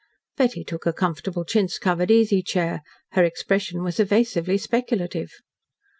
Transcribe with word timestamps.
Betty 0.35 0.63
took 0.63 0.87
a 0.87 0.93
comfortable 0.93 1.45
chintz 1.45 1.77
covered, 1.77 2.09
easy 2.09 2.41
chair. 2.41 2.81
Her 3.11 3.23
expression 3.23 3.83
was 3.83 3.99
evasively 3.99 4.57
speculative. 4.57 5.29